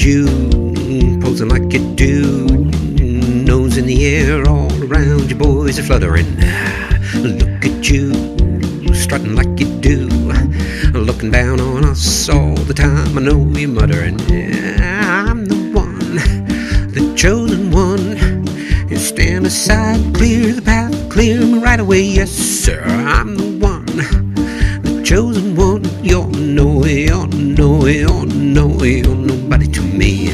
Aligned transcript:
You 0.00 0.24
posing 1.20 1.48
like 1.48 1.74
a 1.74 1.78
dude, 1.94 3.46
nose 3.46 3.76
in 3.76 3.84
the 3.86 4.06
air, 4.06 4.48
all 4.48 4.72
around 4.82 5.28
your 5.28 5.38
boys 5.38 5.78
are 5.78 5.82
fluttering. 5.82 6.34
Look 7.14 7.66
at 7.66 7.90
you, 7.90 8.14
strutting 8.94 9.34
like 9.34 9.60
you 9.60 9.66
do, 9.80 10.06
looking 10.94 11.30
down 11.30 11.60
on 11.60 11.84
us 11.84 12.28
all 12.30 12.54
the 12.54 12.72
time. 12.72 13.18
I 13.18 13.20
know 13.20 13.46
you're 13.58 13.68
muttering, 13.68 14.18
yeah, 14.30 15.26
I'm 15.28 15.44
the 15.44 15.56
one, 15.74 16.14
the 16.94 17.12
chosen 17.14 17.70
one. 17.70 18.16
You 18.88 18.96
stand 18.96 19.44
aside, 19.46 20.14
clear 20.14 20.54
the 20.54 20.62
path, 20.62 21.10
clear 21.10 21.38
me 21.38 21.58
right 21.58 21.80
away, 21.80 22.00
yes, 22.00 22.30
sir, 22.30 22.82
I'm 22.82 23.36
the 23.36 23.58
one, 23.58 23.84
the 23.84 25.02
chosen 25.04 25.54
one. 25.54 25.84
You're 26.02 26.26
no, 26.28 26.84
you're 26.86 27.26
no, 27.26 27.84
you're 27.86 28.26
no, 28.26 28.82
you're 28.82 29.14
nobody 29.14 29.57
to 29.72 29.82
me. 29.82 30.30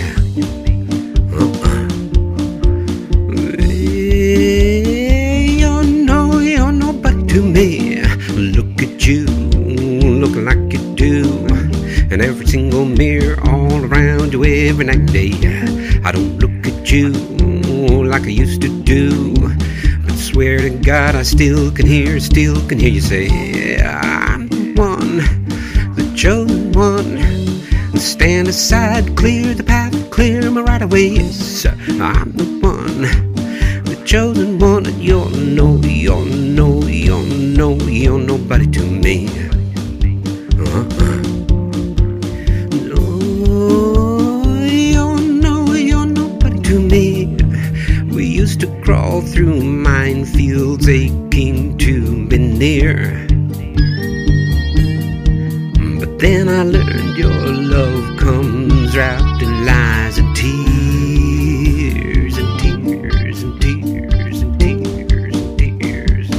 You're 5.59 5.85
no, 5.85 6.39
you're 6.39 6.73
nobody 6.73 7.27
to 7.35 7.43
me. 7.43 8.03
Look 8.33 8.83
at 8.83 9.07
you, 9.07 9.27
looking 9.27 10.45
like 10.45 10.73
you 10.73 10.95
do. 10.95 11.47
And 12.11 12.23
every 12.23 12.47
single 12.47 12.85
mirror 12.85 13.39
all 13.49 13.85
around 13.85 14.33
you 14.33 14.45
every 14.45 14.85
night 14.85 15.07
day. 15.07 15.33
I 16.05 16.13
don't 16.13 16.39
look 16.39 16.67
at 16.67 16.91
you 16.91 17.11
like 18.05 18.23
I 18.23 18.29
used 18.29 18.63
to 18.63 18.69
do. 18.83 19.35
But 20.05 20.15
swear 20.15 20.59
to 20.61 20.71
God, 20.71 21.15
I 21.17 21.23
still 21.23 21.71
can 21.73 21.87
hear, 21.87 22.21
still 22.21 22.61
can 22.69 22.79
hear 22.79 22.91
you 22.91 23.01
say, 23.01 23.81
I'm 23.81 24.49
the 24.49 24.75
one, 24.75 25.17
the 25.97 26.13
chosen 26.15 26.73
one. 26.73 27.34
Stand 28.05 28.49
aside, 28.49 29.17
clear 29.17 29.55
the 29.55 29.65
path, 29.65 29.95
clear 30.11 30.51
my 30.51 30.61
right 30.61 30.83
away. 30.83 31.09
Yes, 31.09 31.65
I'm 31.67 32.33
the 32.33 32.45
one, 32.61 33.03
the 33.85 33.97
chosen 34.05 34.59
one. 34.59 34.85
You're 35.01 35.31
no, 35.31 35.79
you're 35.83 36.25
no, 36.27 36.83
you're 36.83 37.25
no, 37.25 37.77
you're 37.89 38.19
nobody 38.19 38.67
to 38.67 38.83
me. 38.83 39.27
Uh-uh. 40.59 41.23
No, 42.93 43.05
you're 44.67 45.21
no, 45.21 45.73
you're 45.73 46.07
nobody 46.07 46.61
to 46.61 46.81
me. 46.81 47.27
We 48.15 48.27
used 48.27 48.61
to 48.61 48.69
crawl 48.83 49.23
through 49.23 49.61
minefields 49.63 50.87
aching 50.89 51.79
to 51.79 52.27
be 52.29 52.39
near. 52.39 53.27
But 56.01 56.19
then 56.19 56.49
I 56.49 56.63
learned 56.65 57.17
your 57.17 57.33
love 57.33 57.94
comes 58.95 58.97
wrapped 58.97 59.43
in 59.43 59.65
lies 59.65 60.19
and 60.19 60.37
tears 60.37 62.39
and 62.39 62.61
tears 62.61 63.43
and 63.43 63.61
tears 63.61 64.43
and 64.43 64.61
tears 64.61 65.35
and 65.35 65.59
tears. 65.59 66.31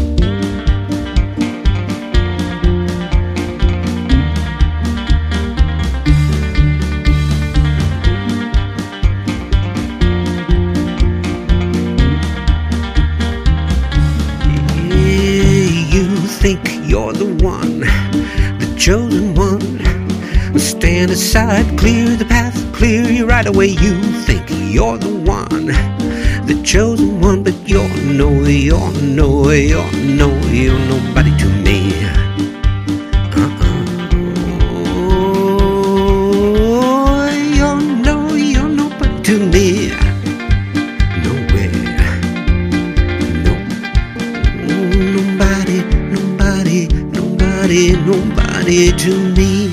You 15.94 16.08
think 16.28 16.62
you're 16.90 17.14
the 17.14 17.38
one, 17.44 17.80
the 17.80 18.75
chosen 18.78 19.34
one. 20.56 20.59
Stand 20.59 21.11
aside, 21.11 21.78
clear 21.78 22.16
the 22.16 22.25
path, 22.25 22.56
clear 22.73 23.03
you 23.09 23.25
right 23.25 23.46
away. 23.46 23.68
You 23.68 24.02
think 24.25 24.46
you're 24.50 24.97
the 24.97 25.13
one, 25.16 25.68
the 26.47 26.62
chosen 26.63 27.19
one, 27.22 27.44
but 27.44 27.56
you're 27.68 27.88
no, 28.03 28.29
you're 28.44 28.91
no, 29.02 29.52
you're 29.52 29.91
no, 29.91 30.29
you're 30.50 30.79
nobody 30.79 31.35
to 31.38 31.47
me. 31.63 32.03
Uh-uh. 33.35 33.74
Nobody, 45.16 46.88
nobody, 47.12 47.96
nobody 48.06 48.91
to 48.91 49.34
me. 49.35 49.65